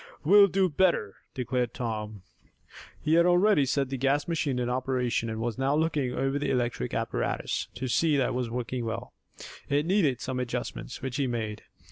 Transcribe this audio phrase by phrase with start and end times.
[0.23, 2.23] "We'll do better," declared Tom.
[2.99, 6.49] He had already set the gas machine in operation, and was now looking over the
[6.49, 9.13] electric apparatus, to see that it was working well.
[9.69, 11.61] It needed some adjustments, which he made.